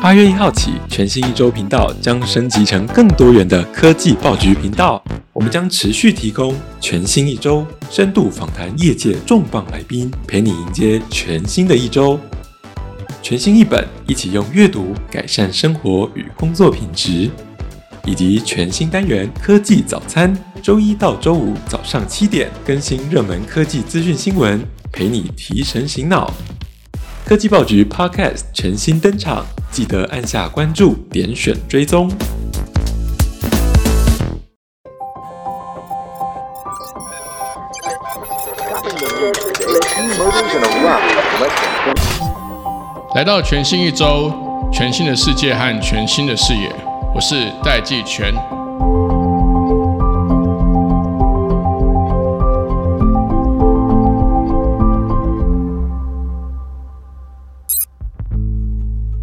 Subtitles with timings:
[0.00, 5.02] 八月一号起，全新一周频道将升级成更多元的科技爆局频道。
[5.32, 12.18] 我们将持续提供全新一周深度访谈业界重磅来宾，陪你迎接全新的一周。
[13.20, 17.28] 全新一本，一起用阅读改善生活与工作品质，
[18.04, 26.32] 以及全新单元科技早餐，周一到周五早上七点更新热门科技资讯新闻，陪你提神醒脑。
[27.28, 32.10] 科技报局 Podcast 全新登场，记得按下关注，点选追踪。
[43.14, 44.32] 来到全新一周，
[44.72, 46.72] 全新的世界和全新的视野，
[47.14, 48.32] 我是戴季全。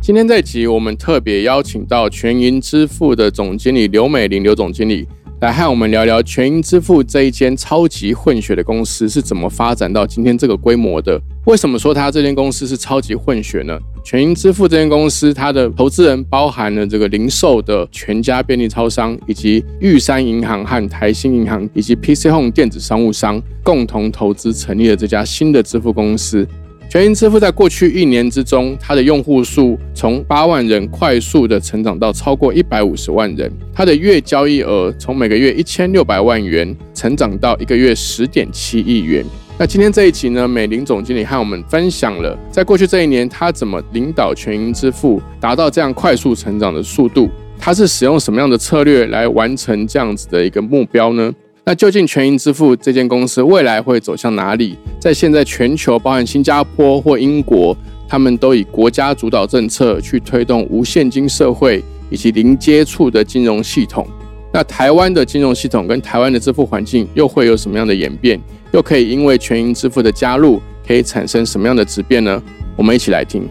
[0.06, 5.08] 今天这集，我们特别邀请到全银支付的总经理刘美玲刘总经理
[5.42, 11.20] 来和我们聊聊全银支付这一间超级混血的公司是怎么发展到今天这个规模的。
[11.48, 13.76] 为什么说它这间公司是超级混血呢？
[14.04, 26.48] 全银支付这间公司，它的投资人包含了这个零售的全家便利超商，以及玉山银行和台新银行，以及 PC Home 电子商务商共同投资成立了这家新的支付公司。
[26.90, 39.26] 全银支付在过去一年之中，它的用户数从八万人快速的成长到超过一百五十万人，它的月交易额从每个月一千六百万元成长到一个月十点七亿元。
[39.58, 51.34] 那今天这一期呢，美林总经理和我们分享了在过去这一年，他怎么领导全银支付达到这样快速成长的速度，他是使用什么样的策略来完成这样子的一个目标呢？
[51.68, 54.78] 那究竟全银支付这间公司未来会走向哪里？
[55.00, 57.76] 在现在全球，包含新加坡或英国，
[58.08, 64.08] 他们都以国家主导政策去推动无现金社会以及零接触的金融系统。
[64.54, 68.40] 那台湾的金融系统跟台湾的支付环境又会有什么样的演变？
[68.72, 72.40] 又可以因为全银支付的加入，可以产生什么样的质变呢？
[72.76, 73.50] 我们一起来听。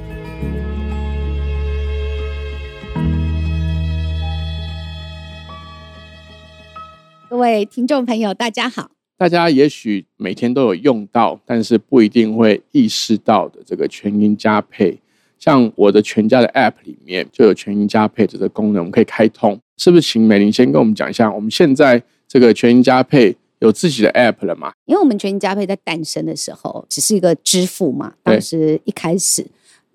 [7.35, 8.93] 各位听众朋友，大家好。
[9.19, 14.97] 大家也许每天都有用到，但是不一定会意识到的这个全银加配，
[15.37, 19.59] 像我的全家的 App 里面就有全银加配这个功能，我们可以开通。
[19.79, 24.73] 是不是请美玲先跟我们讲一下，我们现在这个全银加配有自己的 App 了吗？
[24.85, 29.45] 因为我们全银加配在诞生的时候只是一个支付嘛，当时一开始，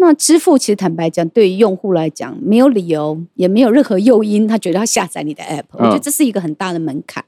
[0.02, 7.24] 那支付其实坦白讲，对于用户来讲，没有理由，也没有任何诱因，他觉得要下载你的 App，我觉得这是一个很大的门槛。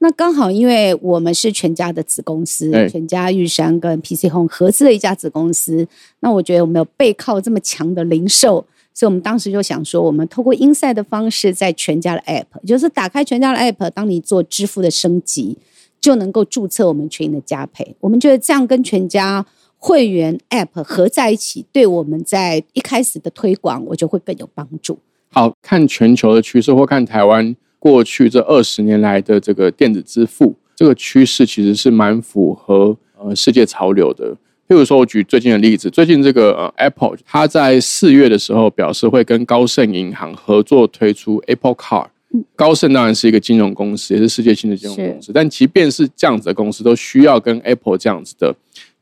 [0.00, 5.86] 那刚好，因为我们是全家的子公司，全家玉山跟 PC Home 合资的一家子公司。
[6.18, 15.56] 那我觉得我们有背靠这么强的零售，所以我们当时就想说，我们透过 Inside 的方式，在全家的 App，就是打开全家的 App，当你做支付的升级，
[16.00, 17.94] 就能够注册我们全银的加配。
[18.00, 19.46] 我们觉得这样跟全家
[19.78, 24.98] 会员 App 合在一起，对我们在一开始的推广，我就会更有帮助。
[25.30, 27.56] 好看全球的趋势，或看台湾。
[27.80, 34.34] 过去这二十年来的这个电子支付这个趋势，其实是蛮符合呃世界潮流的。
[34.66, 42.08] 譬如说，我举最近的例子，最近这个呃 Apple，它在四月的时候表示会跟高盛银行合作推出 Apple Card。
[42.56, 45.30] 高盛当然是一个金融公司，也是世界性的金融公司。
[45.32, 48.52] 但即便是这样子的公司，都需要跟 Apple 这样子的，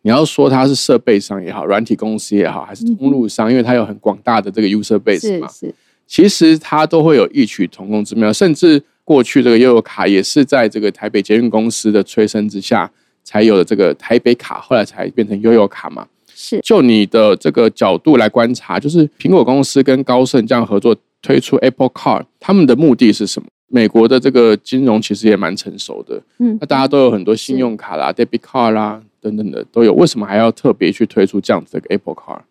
[0.07, 5.49] 你要说它是设备商也好，软体公司也好，还是通路商，因为它有很广大的这个 user base 嘛。
[6.07, 12.89] 其实它都会有异曲同工之妙，甚至过去这个悠游卡也是在这个台北捷运公司的催生之下，
[13.25, 16.07] 才有了这个台北卡，后来才变成悠游卡嘛。
[16.33, 23.49] 是，就你的这个角度来观察，就是苹果公司跟高盛这样合作推出 Apple Card，他们的目的是什么？
[23.67, 32.43] 美国的这个金融其实也蛮成熟的，嗯，那大家都有很多信用卡啦、debit card 啦等等的都有，为什么还要特别去推出这样子的 Apple Card？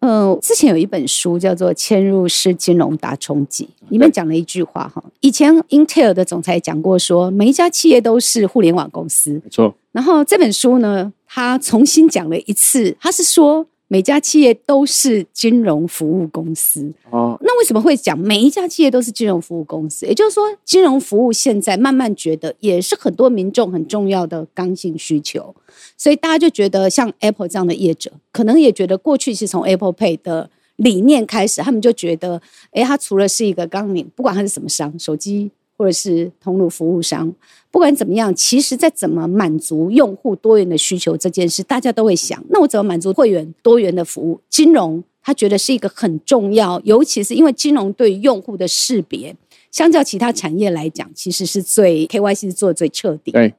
[0.00, 5.02] 嗯，之前有一本书叫做《嵌入式金融大冲击》，里面讲了一句话哈。
[5.20, 9.74] 以前 Intel 的总裁讲过，说每一家企业都是互联网公司，没错。
[9.92, 13.66] 然后这本书呢，他重新讲了一次，他是说。
[13.88, 20.04] 每家企业都是金融服务公司哦，那为什么会讲每一家企业都是金融服务公司？
[20.06, 25.54] 也就是说，金融服务现在慢慢觉得也是很多民众很重要的刚性需求，
[25.96, 32.42] 所以大家就觉得像 Apple 这样的业者，可能也觉得过去是从 Apple Pay 的理念开始，他们就觉得，
[32.72, 35.52] 哎，它除了是一个刚敏，不管它是什么商，手机。
[35.76, 37.32] 或者是通路服务商，
[37.70, 42.42] 不管怎么样，其实在怎么满足用户多元的需求这件事，大家都会想。
[42.48, 44.40] 那我怎么满足会员多元的服务？
[44.48, 49.34] 金融他觉得是一个很重要，尤其是因为金融对用户的识别，
[49.70, 53.32] 相较其他产业来讲，其实是最 KYC 是做的最彻底。
[53.32, 53.52] 对，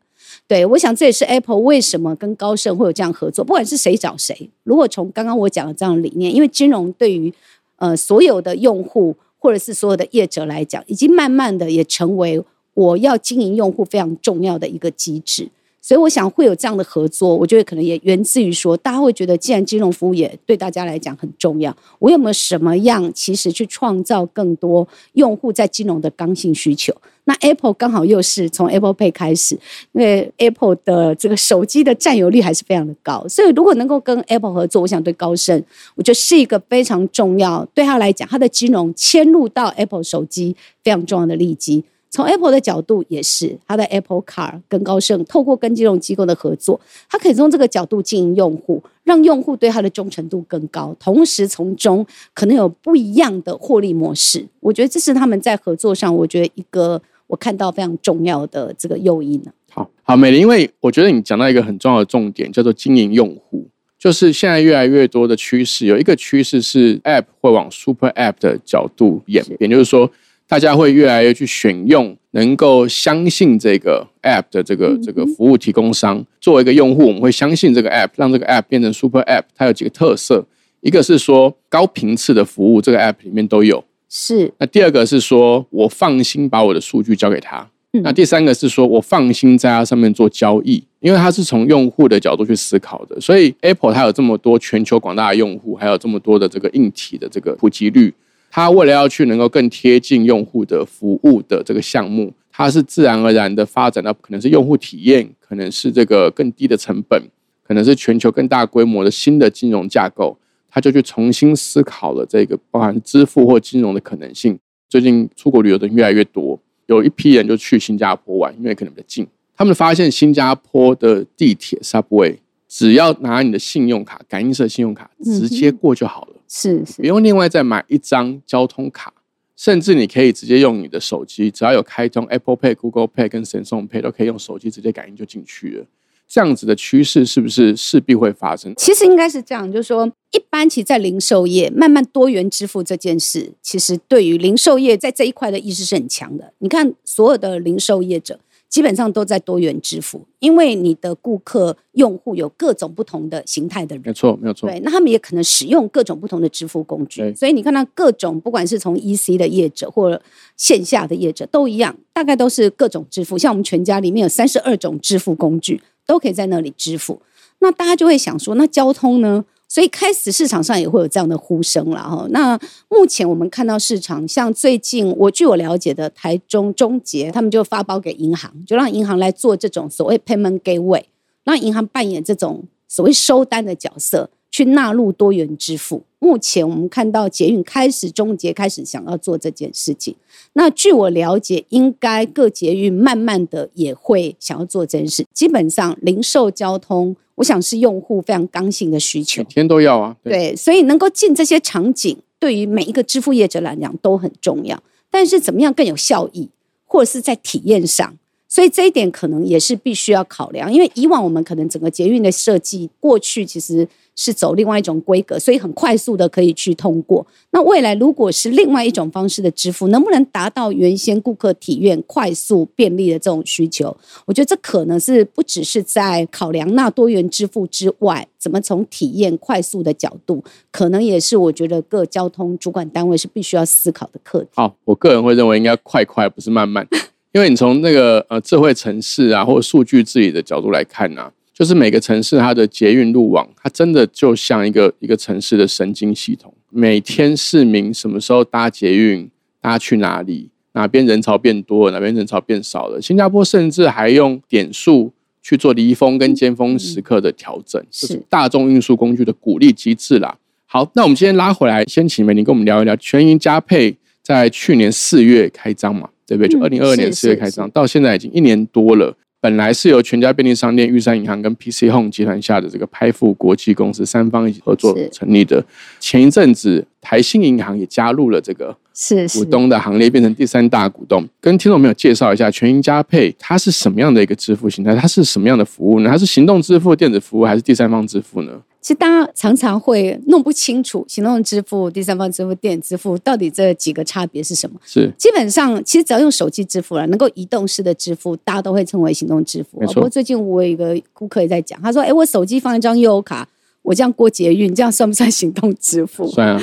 [0.47, 4.49] 对，我想这也是 Apple 为什么跟高盛会有这样合作，不管是谁找谁。
[4.63, 7.31] 如果从刚刚我讲的这样的理念，因为金融对于
[7.75, 12.43] 呃所有的用户或者是所有的业者来讲，已经慢慢的也成为
[12.73, 15.49] 我要经营用户非常重要的一个机制。
[15.81, 26.93] 所以我想会有这样的合作，我觉得可能也源自于说，大家会觉得，既然金融服务业对大家来讲很重要，我有没有什么样其实去创造更多用户在金融的刚性需求？
[27.23, 29.57] 那 Apple 刚好又是从 Apple Pay 开始，
[29.91, 35.61] 因为 Apple 的这个手机的占有率还是非常的高，所以如果能够跟 Apple 合作，我想对高盛，
[35.95, 41.83] 我觉得是一个非常重要，对他来讲，他的金融迁入到 Apple 手机非常重要的利基。
[42.17, 52.03] 从 Apple 的角度也是，它的 Apple Car 跟高盛透过跟金融机构的合作，它可以从这个角度经营用户，让用户对它的忠诚度更高，同时从中
[52.33, 54.43] 可能有不一样的获利模式。
[54.61, 59.51] 我觉得这是他们在合作上，我觉得一个我看到非常重要的这个诱因呢。
[59.69, 63.67] 好好，美玲，因为我觉得你讲到一个很重要的重点，叫做经营用户，
[63.99, 70.09] 就是现在越来越多的趋势，有一个趋势是 App 会往 Super App 的角度演变，就是说。
[70.47, 76.25] 大家会越来越去选用能够相信这个 App 的这个这个服务提供商。
[76.39, 79.43] 作为一个用户，我们会相信这个 App，让这个 App 变成 Super App。
[79.55, 80.45] 它有几个特色，
[80.79, 83.83] 一个是说高频次的服务，这个 App 里面都有。
[84.09, 84.53] 是。
[84.57, 87.69] 那第二个是说我放心把我的数据交给他。
[88.03, 93.19] 那第三个是说我放心在它上面做交易，因为它是从用户的角度去思考的。
[93.19, 98.13] 所以 Apple 它有这么多全球广大的用户，还有这么多的这个硬体的这个普及率。
[98.49, 107.21] 它为了要去能够更贴近用户的服务的这个项目，它是自然而然的发展到可能是用户体验，可能是这个更低的成本，
[107.63, 110.37] 可能是全球更大规模的新的金融架构，
[110.69, 114.57] 它就去重新思考了这个包含支付或金融的可能性。
[114.89, 119.27] 最近出国旅游的越来越多，有一批人就去新加坡玩，因为可能比较近。
[119.55, 126.36] 他们发现新加坡的地铁 subway 只要拿你的信用卡，感应式信用卡直接过就好了。
[126.47, 129.13] 是是，不用另外再买一张交通卡，
[129.55, 135.85] 甚至你可以直接用你的手机，只要有开通 Apple Pay、Google Pay 跟 Samsung Pay 都可以用手机直接感应就进去了。
[136.27, 138.73] 这样子的趋势是不是势必会发生？
[138.75, 146.51] 其实应该是这样，就是说，一般其实，在零售业慢慢多元支付这件事，其实对于零售业在这一块的意识是很强的。
[146.57, 148.39] 你看，所有的零售业者。
[148.69, 154.69] 基本上都在多元支付，因为你的顾客用户有各种不同的形态的人，没错，没有错。
[154.69, 160.21] 对，那他们也可能使用各种不同的支付工具，所以你看到各种，不管是从 EC 的业者或
[160.57, 163.37] 线下的业者都一样，大概都是各种支付。
[163.37, 167.21] 像我们全家里面有三十二种支付工具，都可以在那里支付。
[167.59, 169.45] 那大家就会想说，那交通呢？
[169.67, 172.25] 所以开始市场上也会有这样的呼声了哈。
[172.29, 172.57] 那
[172.89, 181.03] 目前我们看到市场，像最近我据我了解的台中中捷，他们就发包给银行，就让银行来做这种所谓 payment gateway，
[181.43, 186.01] 让银行扮演这种所谓收单的角色，去纳入多元支付。
[186.17, 190.15] 目前我们看到捷运开始终结开始想要做这件事情。
[190.53, 195.23] 那据我了解，应该各捷运慢慢的也会想要做这件事。
[195.31, 197.15] 基本上零售交通。
[197.35, 200.17] 我想是用户非常刚性的需求，每天都要啊。
[200.23, 204.81] 对，所以能够进这些场景，对于每一个支付业者来讲都很重要。
[205.11, 206.49] 但是怎么样更有效益，
[206.87, 210.73] 或者是在体验上，所以这一点可能也是必须要考量。
[210.73, 213.87] 因为以往我们可能整个捷运的设计，过去其实。
[214.17, 217.25] 是走另外一种规格，所以很快速的可以去通过。
[217.51, 223.95] 那未来如果是另外一种方式的支付，能不能达到原先顾客体验快速便利的这种需求？
[224.25, 234.49] 我觉得这可能是不只是在考量那多元支付之外，怎么从体验快速的角度，可能也是我觉得各交通主管单位是必须要思考的课题。
[234.55, 236.87] 好，我个人会认为应该快快，不是慢慢，
[237.33, 241.31] 因为你从那个呃智慧城市啊，或者数据治理的角度来看呢。
[241.57, 246.53] 就是每个城市它的捷运路网，它真的就像一个一个城市的神经系统。
[246.69, 249.27] 每天市民什么时候搭捷运，
[249.59, 253.01] 搭去哪里，哪边人潮变多，哪边人潮变少了。
[253.01, 255.11] 新加坡甚至还用点数
[255.41, 260.37] 去做离峰跟尖峰时刻的调整，是大众运输工具的鼓励机制啦。
[260.67, 266.49] 好，那我们今天拉回来，先请美玲跟我们聊一聊全银加配在去年四月开张嘛，对不对？
[266.49, 269.17] 就二零二二年四月开张，到现在已经一年多了。
[269.39, 275.63] 本来是由全家便利商店、玉山银行跟 PC Home 集团下的这个拍付国际公司三方一起合作成立的。
[275.99, 281.23] 前一阵子，台新银行也加入了这个是股东的行列，变成第三大股东。
[281.39, 284.95] 跟听众朋友介绍一下，全银加配它是什么样的一个支付形态？
[284.95, 286.09] 它是什么样的服务呢？
[286.09, 288.51] 它是行动支付、电子服务，还是第三方支付呢？
[288.87, 294.79] 其实大家常常会弄不清楚行动支付、第三方支付、电子支付到底这几个差别是什么。
[294.85, 299.77] 是基本上，其实只要用手机支付了，能够移动式的支付，大家都会称为行动支付。
[299.93, 303.45] 不过最近我有一个顾客也在讲，他说：“哎，我手机放一张悠游卡，
[303.87, 306.61] 我这样过捷运，这样算不算行动支付？”算啊，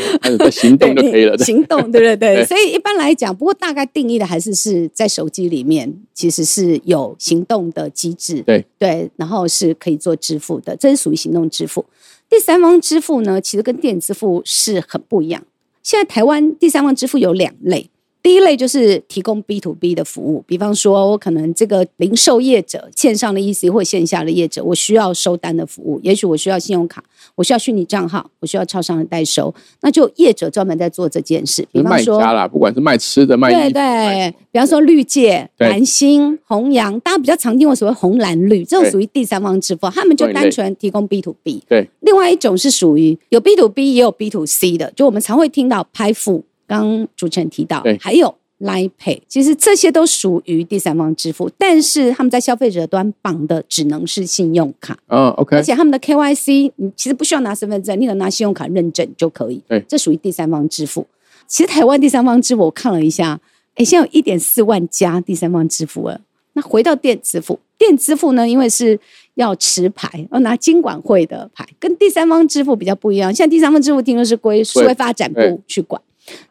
[0.50, 1.34] 行动就可以了。
[1.38, 2.36] 对行动，对对对。
[2.36, 11.82] 对所以一般来讲，不过大概定义的还是是在手机里面，其实是有行动的机制，对对，然后是可以做支付的，这是属于行动支付。
[12.28, 15.42] 第三方支付呢，其实跟电子支付是很不一样。
[15.82, 17.88] 现在台湾第三方支付有两类。
[18.24, 27.04] 第一类就是提供 B to B 的服务，比方说，我可能这个零售业者、线上的 EC 或线下的业者，我需要收单的服务，也许我需要信用卡，
[27.34, 31.68] 我需要虚拟账号，我需要超商的代收，那就业者专门在做这件事。
[31.70, 41.62] 比方说，家啦，不管是卖吃的、卖衣对服，卖对，比方说绿界、对蓝星、弘扬，大家比较常听我所谓红蓝绿，这种对属于第三方支付，他们就对单纯提供 B to B。
[41.68, 54.96] 对另外一种是属于有 B to B 也有 B to C 的，就我们常会听到拍付，刚刚主持人提到对，还有 Line Pay，其实这些都属于第三方支付，但是他们在消费者端绑的只能是信用卡。
[55.08, 59.62] 嗯，OK，而且他们的 KYC，你其实不需要拿身份证，你能拿信用卡认证就可以。
[59.68, 61.06] 对这属于第三方支付。
[61.46, 63.38] 其实台湾第三方支付，我看了一下，
[63.74, 66.20] 哎，现在有一点四万家第三方支付了。
[66.54, 68.98] 那回到电支付，电支付呢，因为是
[69.34, 73.34] 要持牌，要拿金管会的牌，跟第三方支付比较不一样。
[73.34, 76.00] 像第三方支付听说是归数位发展部去管，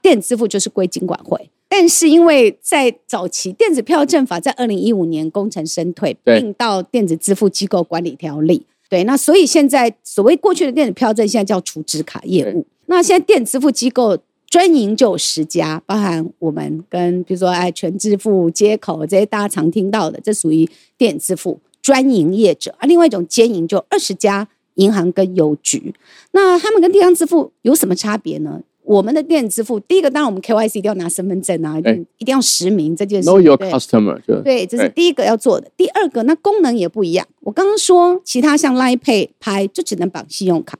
[0.01, 1.49] 电子支付就是归金管会。
[1.67, 8.63] 但是因为在早期电子票证法在二零一五年功成身退，对并到电子支付机构管理条例。
[8.89, 12.63] 对，那所以现在所谓过去的电子票证，现在叫储值卡业务。
[12.85, 14.15] 那现在电子支付机构
[14.47, 22.85] 专营就有十家，包含我们跟比如说哎全支付、接口这些大家常听到的，这属于电子支付专营业者啊。
[22.85, 25.95] 另外一种兼营就二十家银行跟邮局。
[26.33, 28.61] 那他们跟地方支付有什么差别呢？
[28.83, 33.29] 我们的电子支付，第一个当然我们 KYC 一定要拿身份证啊，一定一定要实名这件事。
[33.29, 35.71] Know your 对 customer 就对，这是第一个要做的。
[35.77, 37.25] 第二个，那功能也不一样。
[37.41, 40.77] 我刚刚说，其他像 Line Pay、拍就只能绑信用卡，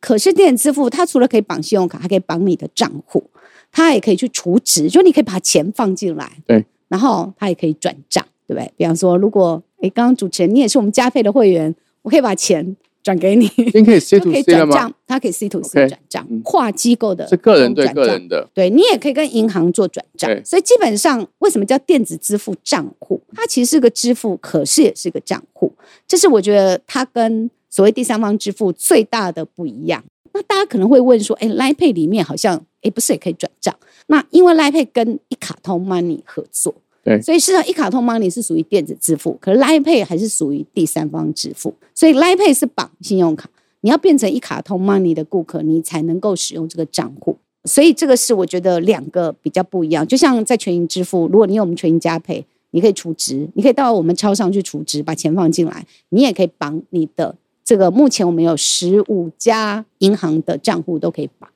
[0.00, 3.22] 可是电子支付它除了可以绑信用卡，还可以绑你的账户，
[3.70, 8.72] 它也可以去储值，就你可以把钱放进来，对，然后它也可以转账，对不对？
[8.76, 23.20] 比方说，如果诶，刚刚主持人你也是我们加配的会员，我可以把钱转给你，您可以 C 就 to C 了吗它可以 C to C 转账嗯，跨机构的是个人对个人的，对你也可以跟银行做转账，所以基本上为什么叫电子支付账户？
[23.34, 25.72] 它其实是个支付，可是也是个账户。
[26.06, 30.04] 这是我觉得它跟所谓第三方支付最大的不一样。
[30.34, 33.74] 那大家可能会问说，哎，Line Pay 里面好像哎不是也可以转账？
[34.06, 43.50] 那因为 Line Pay 跟一卡通 Money 合作，对所以事实上一卡通 Money 是属于电子支付，可是 Line Pay 还是属于第三方支付，所以 Line Pay 是绑信用卡。
[43.80, 47.36] 你要变成一卡通 Money 的顾客，你才能够使用这个账户。
[47.64, 50.06] 所以这个是我觉得两个比较不一样。
[50.06, 57.90] 就像在全银支付，如果你有我们全银加配，你可以储值，你可以到我们超商去储值，把钱放进来，你也可以绑你的这个。
[57.90, 61.50] 目前我们有十五家银行的账户都可以绑。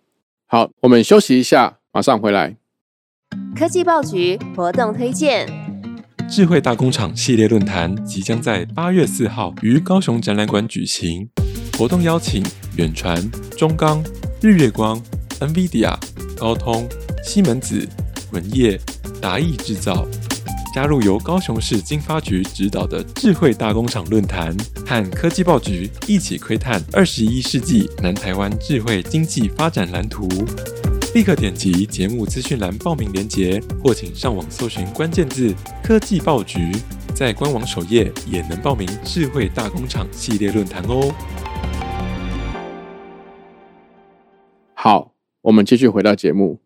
[0.47, 2.57] 好，我们休息一下，马上回来。
[3.57, 5.49] 科技报局活动推荐。
[6.29, 11.27] 智慧大工厂系列论坛即将在八月四号于高雄展览馆举行，
[11.79, 12.45] 活动邀请
[12.77, 13.19] 远传、
[13.57, 14.05] 中钢、
[14.43, 15.01] 日月光、
[15.41, 15.97] NVIDIA、
[16.37, 16.87] 高通、
[17.25, 17.89] 西门子、
[18.33, 18.79] 文业、
[19.23, 20.07] 达意制造，
[20.75, 24.55] 加入由高雄市经发局指导的智慧大工厂论坛，
[24.87, 30.29] 和科技报局一起窥探二十一世纪南台湾智慧经济发展蓝图。
[31.17, 36.71] 立刻点击节目资讯栏报名链接，或请上网搜寻关键字“科技报局”，
[37.17, 41.11] 在官网首页也能报名智慧大工厂系列论坛哦。
[44.75, 46.61] 好，我们继续回到节目。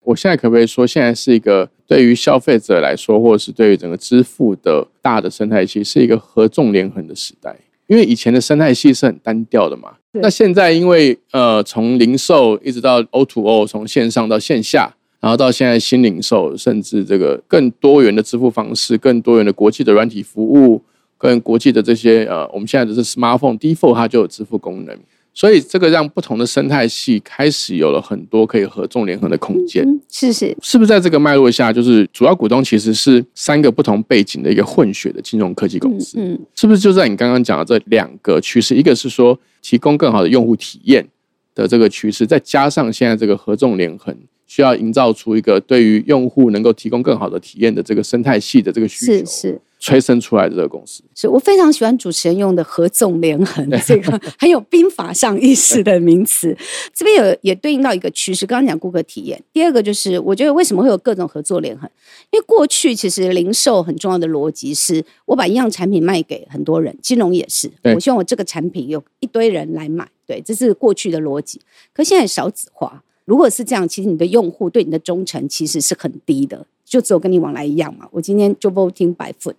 [0.00, 7.54] 我现在可不可以说，现在是一个对于消费者来说，或者是对于整个支付的大的生态系，是一个合纵连横的时代？
[7.86, 9.98] 因为以前的生态系是很单调的嘛。
[10.14, 20.80] 那现在因为呃，从零售一直到 O to O，从线上到线下，然后到现在新零售，甚至这个更多元的支付方式，更多元的国际的软体服务，
[21.18, 24.96] 跟国际的这些呃，我们现在的是 smartphone default 它就有支付功能。
[25.34, 29.84] 所以这个让不同的生态系开始有了很多可以合纵连横的空间。
[29.84, 36.18] 嗯，是是，是不是在这个脉络下，就是主要股东其实是三个不同背景的一个混血的金融科技公司？
[36.20, 38.76] 嗯，是不是就在你刚刚讲的这两个趋势？
[38.76, 41.04] 一个是说提供更好的用户体验
[41.52, 49.12] 的这个趋势，再加上现在这个合纵连横，需要营造出一个对于用户能够提供更好的体验的这个生态系的这个需求。
[49.12, 49.60] 是是。
[49.84, 51.02] 催生出来的这个公司。
[51.14, 56.56] 是我非常喜欢主持人用的合纵连横 这个很有兵法上意识的名词。
[56.94, 59.38] 这边有也对应到一个趋势，刚刚讲顾客体验。
[59.52, 61.86] 第二个就是我觉得为什么会有各种合作连横？
[62.30, 71.60] 因为过去其实零售很重要的逻辑是我把一样产品卖给很多人，金融也是，我希望我这个产品有一堆人来买，对，这是过去的逻辑。
[71.92, 78.06] 可现在少子化，如果是这样，其实你的用户对你的忠诚其实是很低的，就只有跟你往来一样嘛。
[78.10, 79.54] 我今天就 voting by foot，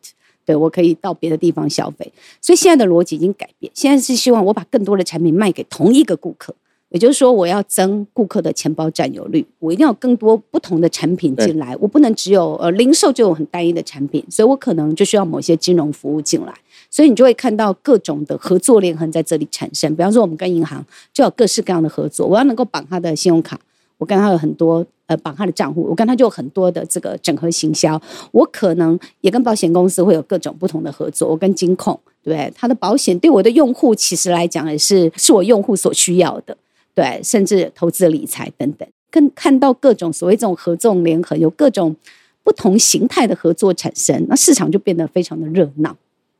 [0.45, 6.53] 对我可以到别的地方消费，所以现在的逻辑已经改变，现在是希望我把更多的产品卖给同一个顾客。
[6.89, 16.53] 也就是说，我要增顾客的钱包占有率，我一定要更多不同的产品进来，我不能只有呃零售就有很单一的产品，所以我可能就需要某些金融服务进来，
[16.95, 19.93] 所以你就会看到各种的合作联合在这里产生。
[19.97, 23.59] 比方说，我们跟银行就有各式各样的合作，我要能够绑他的信用卡，
[23.97, 32.49] 我跟他有很多呃绑他的账户，我跟他就有很多的这个整合行销，我可能也跟保险公司会有各种不同的合作，我跟金控对？
[32.55, 36.55] 他的保险对我的用户其实来讲也是是我用户所需要的。
[36.93, 41.93] 对，甚至投资理财等等，更看到各种所谓这种合纵联合，有各种
[42.41, 45.93] 不同形态的合作产生，那市场就变得非常的热闹。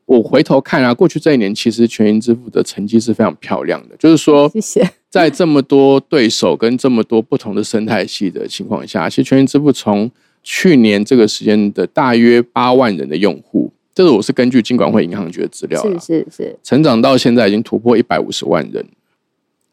[0.06, 4.88] 我回头看啊，过去这一年其实全银支付的成绩是非常漂亮的，就是说谢谢。
[5.10, 10.10] 在这么多对手跟这么多不同的生态系的情况下，其实全银支付从
[10.42, 18.84] 去年这个时间的大约八万人的用户，这个我是根据金管会银行局的资料啦是是是，成长到现在已经突破一百五十万人，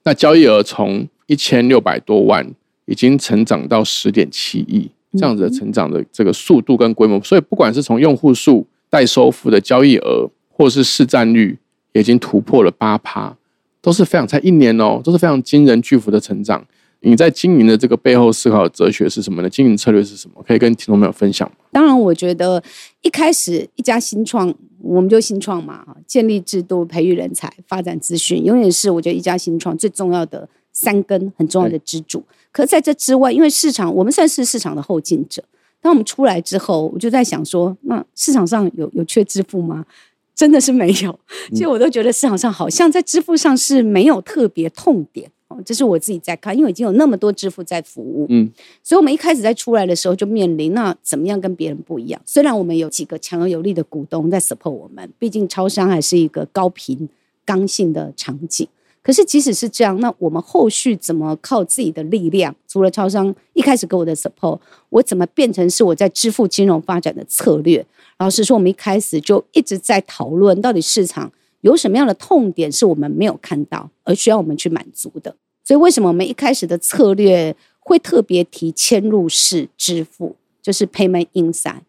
[0.04, 2.50] 那交易额从一千六百多万
[2.86, 11.58] 已经成长到十点七亿，这样子的成长的这个速度跟规模，所以不管是从用户数、代收付的交易额，或是市占率，
[11.94, 13.36] 已经突破了八趴，
[13.82, 16.64] 都是非常才一年哦，都是非常惊人巨幅的成长。
[17.00, 19.50] 你在经营的这个背后思考的哲学是什么呢？
[19.50, 20.44] 经营策略是什么？
[20.48, 21.56] 可以跟听众朋友分享吗？
[21.72, 22.62] 当然，我觉得
[23.02, 32.24] 一开始一家新创，我们就新创嘛，哈建立制度、培育人才、发展资讯，永远是我觉得一家新创最重要的三根很重要的支柱。
[32.52, 35.44] 可在这之外，因为市场，我们算是市场的后进者。
[35.84, 39.86] 当我们出来之后，我就在想说，那市场上有有缺支付吗？
[40.34, 41.20] 真的是没有。
[41.52, 48.50] 其实我都觉得市场上好像在支付上是没有特别痛点哦，这是我自己在看，因为已经有那么多支付在服务，嗯，
[48.82, 52.20] 所以我们一开始在出来的时候就面临那怎么样跟别人不一样。
[52.26, 57.08] 虽然我们有几个强而有力的股东在 support 我们，毕竟超商还是一个高频
[57.46, 58.68] 刚性的场景。
[59.04, 62.56] 可是即使是这样，那我们后续怎么靠自己的力量？
[62.68, 64.58] 除了超商一开始给我的 support，
[64.90, 67.86] 我怎么变成是我在支付金融发展的策略？
[68.20, 71.30] 老实说，我们一开始就一直在讨论，到底市场
[71.62, 75.36] 有什么样的痛点是我们没有看到，而需要我们去满足的。
[75.66, 81.82] 所以，为什么我们一开始的策略会特别提嵌入式支付，就是 payment inside？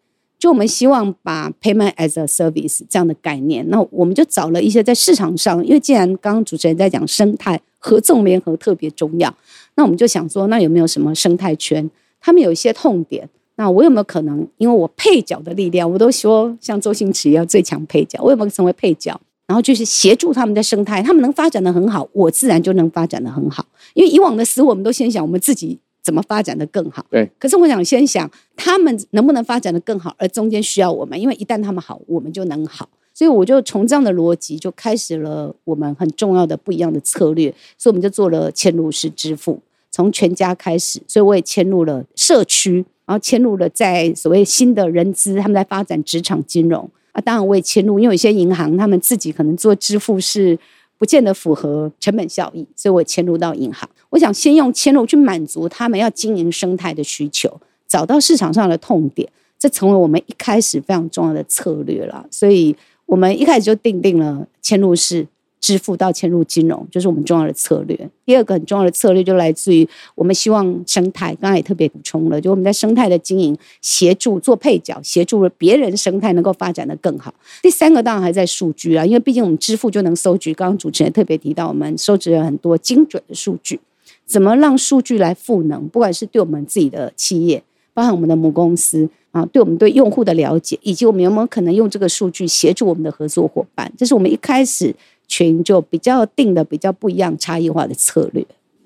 [0.45, 9.35] 就我们希望把 payment as a service 这样的概念，那我们就找了一些在市场上，因为既然刚刚主持人在讲生态合纵联合特别重要，
[9.73, 11.89] 那我们就想说，那有没有什么生态圈？
[12.21, 19.19] 他们有一些痛点，那我有没有可能，因为我配角的力量，我都说像周星驰一样最强配角，我有没有成为配角？
[19.47, 23.65] 然后就是协助他们的生态，他们能发展的很好，我自然就能发展的很好。
[23.95, 27.03] 因为以往的死，我们都先想我们自己怎么发展的更好。
[27.09, 27.27] 对。
[27.39, 32.87] 可是我想先想他们能不能发展的更好，而中间需要我们，因为一旦他们好，我们就能好。
[33.11, 46.87] 所以我就从这样的逻辑就开始了我们很重要的不一样的策略，所以我们就做了嵌入式支付，从全家开始，所以我也嵌入了社区，然后嵌入了在所谓新的人资，他们在发展职场金融。
[47.13, 50.59] 啊，当然我也嵌入，因为有些银行他们自己可能做支付是
[50.97, 53.89] 不见得符合成本效益，所以我嵌入到银行。
[54.09, 59.27] 我想先用嵌入去满足他们要经营生态的需求，找到市场上的痛点，
[59.59, 62.25] 这成为我们一开始非常重要的策略了。
[62.31, 65.27] 所以我们一开始就定定了嵌入式
[65.59, 68.09] 支付到嵌入金融，就是我们重要的策略。
[68.23, 77.33] 第二个很重要的策略就来自于我们希望生态，刚才也特别补充了，就我们在生态的经营协助做配角，协助了别人生态能够发展的更好。
[77.63, 83.79] 第三个当然还在数据啊，因为毕竟我们支付就能收集，刚刚主持人特别提到，我们收集了很多精准的数据，
[84.25, 94.95] 怎么让数据来赋能，不管是对我们自己的企业，包含我们的母公司啊，对我们对用户的了解，以及我们有没有可能用这个数据协助我们的合作伙伴，这是我们一开始。
[95.27, 98.45] 群就比较定的比较不一样、差异化的策略。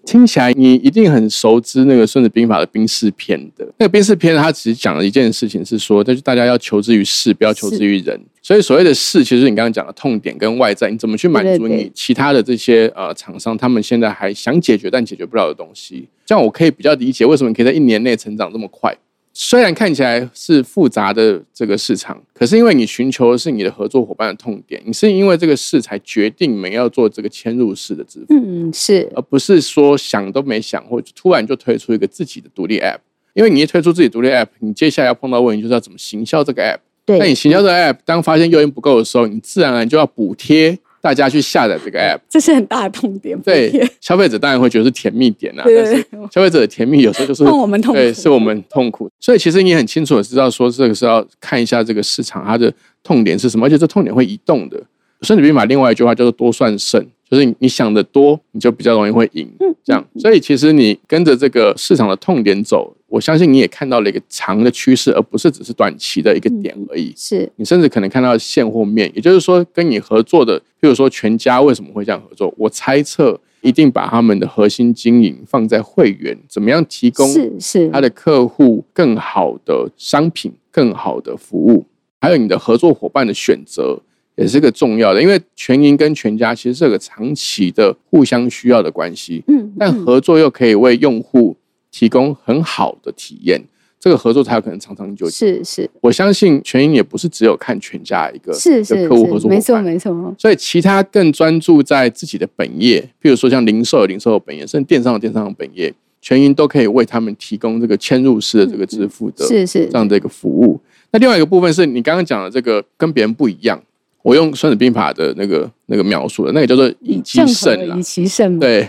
[0.10, 3.64] 听起来你一定很熟知那个《孙子兵法》的兵士篇的。
[3.78, 8.20] 那个兵士篇，它只是讲了一件事情，是说，就是大家要求之于事，不要求之于人。
[8.42, 16.08] 所以所谓的事，其实你刚刚讲的痛点跟外在，你怎么去满足你其他的这些呃厂商，他们现在还想解决但解决不了的东西。
[16.26, 18.92] 这样我可以比较理解为什么你可以在一年内成长这么快。
[19.34, 32.98] 虽然看起来是复杂的这个市场，可是因为你寻求的是你的合作伙伴的痛点，你是因为这个事才决定你们要做这个嵌入式的支付，嗯，是而不是说想都没想，或者突然就推出一个自己的独立 App。
[33.34, 36.80] 因为你一推出自己独立 App，你接下来要碰到问题就是要怎么行销这个 App。
[37.06, 42.20] 那你，行销这个 App，当发现诱因不够的时候，你自然而然就要补贴大家去下载这个 App。
[42.30, 43.40] 这是很大的痛点。
[43.42, 49.10] 对，消费者当然会觉得是甜蜜点啊，对但是消费者的甜蜜有时候就是让我们痛苦对，是我们痛苦。
[49.20, 54.82] 所以其实你很清楚的知道说，这个是要看一下这个市场它的痛点是什么，而且这痛点会移动的。
[55.22, 59.46] 孙子兵法另外一句话叫做“多算胜”，就是你你想的多，你就比较容易会赢。
[59.60, 67.14] 嗯这样，所以其实你跟着这个市场的痛点走，我相信你也看到了一个长的趋势，而不是只是短期的一个点而已。
[67.18, 72.54] 是你甚至可能看到现货面，也就是说，跟你合作的，譬如说全家为什么会这样合作？
[72.58, 81.86] 我猜测一定把他们的核心经营放在会员，怎么样提供是是他的客户更好的商品、更好的服务，
[82.22, 84.00] 还有你的合作伙伴的选择。
[84.36, 91.58] 也是个重要的，因为全银跟全家其实是有个长期的互相需要的关系，嗯，但嗯合作又可以为用户
[91.92, 93.62] 提供很好的体验，
[94.00, 95.32] 这个合作才有可能长长久久。
[95.32, 110.80] 是是我相信全银也不是只有看全家一个一是是个客户合作，没错没错，所以其他更专注在自己的本业，譬如说像零售有零售的本业，甚至电商有电商的本业，全银都可以为他们提供这个嵌入式的这个支付的是是这样的一个服务。
[111.12, 113.82] 那另外一个部分是你刚刚讲的这个跟别人不一样，
[114.22, 118.88] 我用《孙子兵法》的那个那个描述的，那个叫做以奇正胜啦以，其胜嘛，对。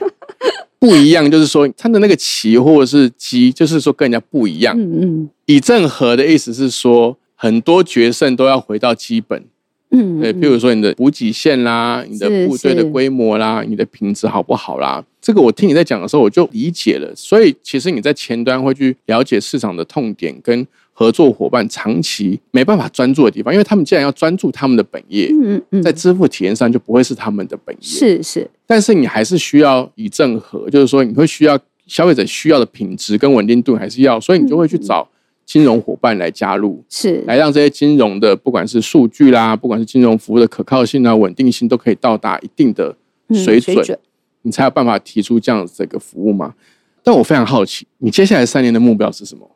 [0.80, 4.74] 不一样，就是说他的那个奇或者是鸡，就是说跟人家不一样。
[4.76, 9.44] 嗯嗯以正和的意思是说，很多决胜都要回到基本，
[9.90, 17.12] 嗯，对，嗯譬如说你的补给线啦，你的部队的是规模啦，你的品质好不好啦，这个我听你在讲的时候我就理解了。
[17.14, 20.66] 所以其实你在前端会去了解市场的痛点跟
[21.00, 27.80] 合作伙伴长期没办法专注的地方，因为他们既然要专注他们的本业，嗯嗯嗯，在支付体验上就不会是他们的本业。
[27.80, 35.08] 是是但是你还是需要以正合，就是说你会需要消费者需要的品质跟稳定度还是要，所以你就会去嗯找
[35.46, 42.94] 金融伙伴来加入，是来让这些金融的不管是数据啦，不管是金融服务的可靠性啊、稳定性，都可以到达一定的
[43.28, 43.98] 嗯水准，准
[44.42, 46.52] 你才有办法提出这样子的一个服务嘛。
[47.02, 49.50] 但我非常好奇，你接下来三年的目标是什么？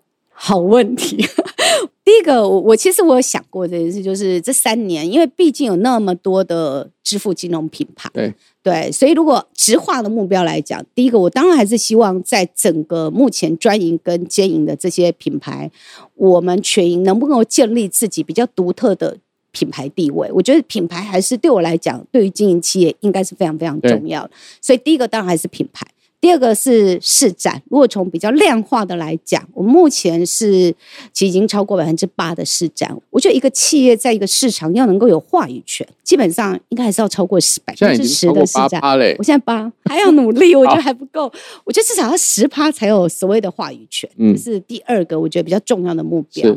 [0.46, 1.16] 好问题。
[2.04, 15.70] 第一个，我我其实我有想过这件事，就是这三年，因为毕竟有那么多的支付金融品牌，对对，所以如果直化的目标来讲，第一个，我当然还是希望在整个目前专营跟兼营的这些品牌，
[16.14, 19.16] 我们全营能不能够建立自己比较独特的
[19.50, 20.30] 品牌地位？
[20.30, 24.30] 我觉得品牌还是对我来讲，对于经营企业应该是非常非常重要的。
[24.60, 25.86] 所以第一个当然还是品牌。
[26.24, 30.74] 第二个是市占，如果从比较量化的来讲，我目前是
[31.12, 32.98] 其实已经超过百分之八的市占。
[33.10, 38.80] 我觉得一个企业在一个市场要能够有话语权，基本上应该还是要超过十百分之十的市占。
[39.18, 41.30] 我，现在八还要努力， 我觉得还不够。
[41.62, 46.50] 我觉得至少要十趴才有所谓的话语权，嗯这是第二个我觉得比较重要的目标。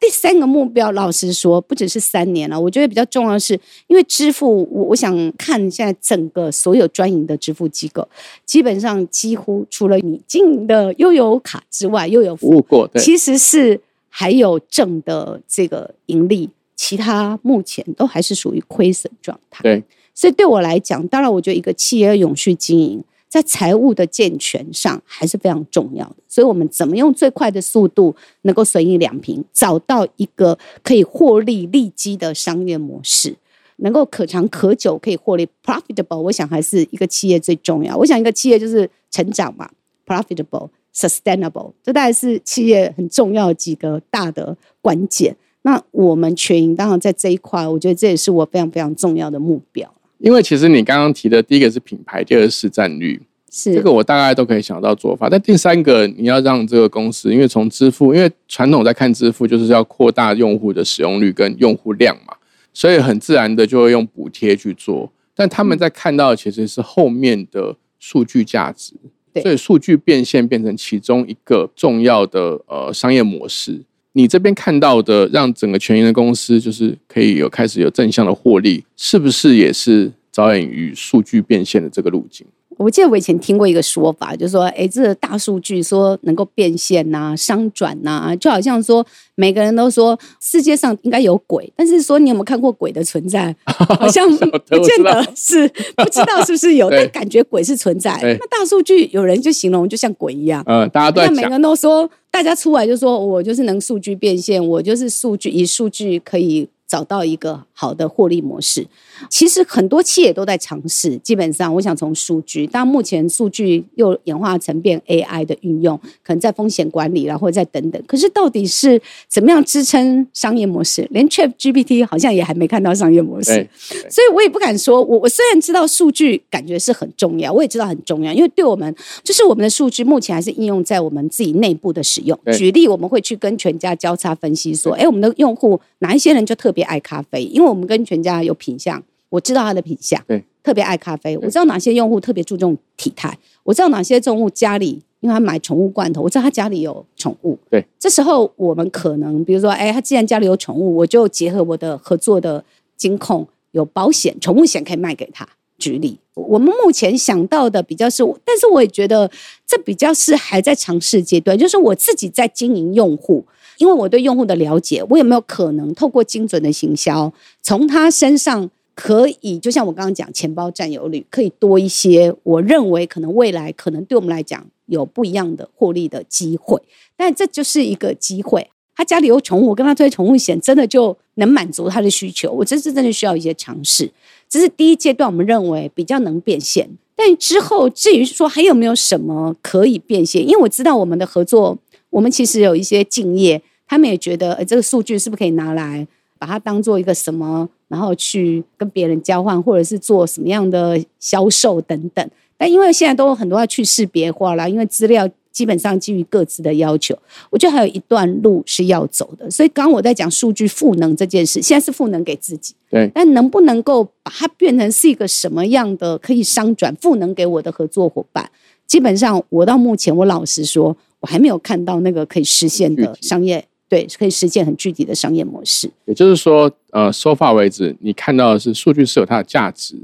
[0.00, 3.54] 第三个目标，老实说，不只是三年了，我觉得比较重要的是，
[3.86, 8.08] 因为支付，我我想看现在整个所有专营的支付机构，
[8.44, 19.62] 基本上几乎除了你经营的悠游卡之外，又有服务过，对，其实是还有正的这个盈利，其他目前都还是属于亏损状态。
[19.62, 26.16] 对，所以对我来讲，当然我觉得一个企业永续经营，在财务的健全上还是非常重要的。
[26.26, 33.36] 所以我们怎么用最快的速度能够损益两平，找到一个可以获利利基的商业模式。
[33.82, 37.96] 能够可长可久，可以获利 profitable，我想还是一个企业最重要。
[37.96, 39.68] 我想一个企业就是成长嘛
[40.06, 45.36] ，profitable、sustainable，这大概是企业很重要的几个大的关键。
[45.62, 49.88] 那我们全营当然在这一块，我觉得这也是我非常非常重要的目标。
[50.18, 55.28] 因为其实你刚刚提的第一个是品牌，第二个是市占率，是这个我大概都可以想到做法。
[55.28, 62.34] 但第三个，你要让这个公司，因为从支付，因为传统在看支付就是要扩大用户的使用率跟用户量嘛，
[62.72, 65.12] 所以很自然的就会用补贴去做。
[65.34, 68.94] 但他们在看到的其实是后面的数据价值，
[69.42, 73.80] 所以数据变现变成其中一个重要的呃商业模式。
[74.12, 82.46] 你这边看到的，让整个全营的公司就是可以有开始有正向的获利，是不是也是着眼于数据变现的这个路径？
[82.82, 93.54] 我记得我以前听过一个说法，就是说，哎，这个大数据说能够变现呐、商转呐，就好像说每个人都说世界上应该有鬼，但是说你有没有看过鬼的存在？
[93.64, 98.18] 好像不见得是，不知道是不是有，对但感觉鬼是存在。
[98.20, 100.62] 对那大数据有人就形容就像鬼一样。
[100.66, 108.86] 嗯，大家都在每个，人都说，大家出来就说我就是能数据变现，我就是数据以数据可以找到一个好的获利模式。
[109.30, 118.02] 其实很多企业都在尝试，基本上我想从数据，但目前数据又演化成变 AI 的运用，可能在风险管理啦，或者在等等。
[118.06, 121.08] 可是到底是怎么样支撑商业模式？
[121.12, 123.66] 连 Chat GPT 好像也还没看到商业模式。
[124.10, 132.38] 所以我也不敢说，我我虽然知道数据感觉是很重要，我也知道很重要，因为对我们就是我们的数据目前还是应用在我们自己内部的使用。
[132.52, 145.02] 举例，我们会去跟全家交叉分析说，哎，我们的用户哪一些人就特别爱咖啡，因为我们跟全家有品相，我知道他的品相，对，特别爱咖啡，我知道哪些用户特别注重体态，我知道哪些用户家里。
[145.22, 147.56] 因为他买宠物罐头，我知道他家里有宠物。
[147.70, 152.64] 对，这时候我们可能，比如说，哎，他既然家里有宠物，我就结合我的合作的
[152.96, 155.48] 金控有保险，宠物险可以卖给他。
[155.78, 159.30] 举例，我们目前想到的比较是，但是我也觉得
[159.64, 163.44] 这比较是还在尝试阶段，就是我自己在经营用户，
[163.78, 167.32] 因为我对用户的了解，我有没有可能透过精准的行销，
[167.62, 176.80] 从他身上可以，就像我刚刚讲，钱包占有率可以多一些，我认为可能未来可能对我们来讲有不一样的获利的机会，
[177.16, 178.68] 但这就是一个机会。
[178.94, 182.52] 他家里有宠物，我跟他推宠物险，真的就能满足他的需求。
[182.52, 184.12] 我这是真的需要一些尝试，
[184.50, 186.88] 这是第一阶段，我们认为比较能变现。
[187.16, 191.78] 但之后至于说还有没有什么可以变现，因为我知道我们的合作，
[192.12, 196.06] 我们其实有一些敬业，他们也觉得，呃，这个数据是不是可以拿来
[196.38, 202.30] 把它当做一个什么，然后去跟别人交换，或者是做什么样的销售等等。
[202.58, 207.16] 但因为现在都有很多要去识别化啦，因为资料基本上基于各自的要求，
[207.50, 209.50] 我觉得还有一段路是要走的。
[209.50, 218.48] 所以刚刚我在讲数据赋能这件事，现在是赋能给自己，对但能不能够把它变成是一个什么样的可以商转赋能给我的合作伙伴？
[218.86, 225.88] 基本上我到目前，我老实说，我还没有看到那个可以实现的商业，对，可以实现很具体的商业模式。
[226.04, 229.94] 也就是说，呃，收发为止，你看到的是数据是有它的价值，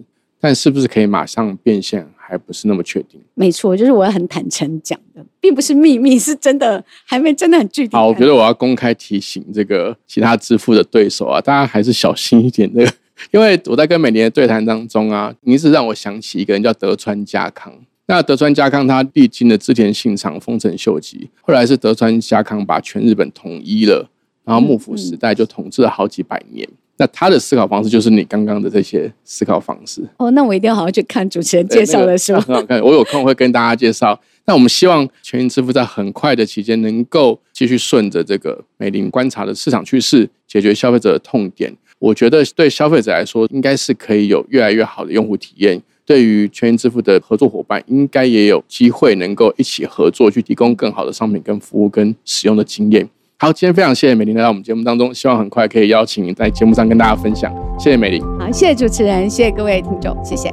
[0.41, 3.21] 但是不是可以马上变现，还不是那么确定。
[3.35, 7.97] 没错，就是我要很坦诚讲的，并不是秘密，是真的还没真的很具体。
[7.97, 12.73] 好，我觉得我要公开提醒这个其他支付的对手啊，大家还是小心一点。
[12.73, 12.93] 这个，
[13.33, 17.73] 因为我在跟美年的对谈当中啊，你一直让我想起一个人叫德川家康。
[18.11, 24.09] 那德川家康他历经了织田信长、丰臣秀吉，后来是德川家康把全日本统一了，
[24.45, 26.67] 然后幕府时代就统治了好几百年。
[26.97, 30.03] 那他的思考方式就是你刚刚的这些思考方式。
[30.17, 32.33] 哦，那我一定要好好去看主持人介绍的书。
[32.33, 32.81] 对那个很好看。
[32.81, 34.19] 我有空会跟大家介绍。
[34.47, 41.73] 那我们希望全银支付在很快的期间能够继续顺着这个美林观察的市场趋势，解决消费者的痛点。
[41.99, 45.81] 我觉得对消费者来说，应该是可以有越来越好的用户体验。
[46.09, 53.07] 对于全银支付的合作伙伴，应该也有机会能够一起合作，去提供更好的商品、跟服务、跟使用的经验。
[53.37, 57.55] 好，今天非常谢谢美玲来到我们节目当中，希望很快可以邀请您在节目上跟大家分享。
[57.79, 58.23] 谢谢美玲。
[58.41, 60.49] 好，谢谢主持人，谢谢各位听众，谢谢。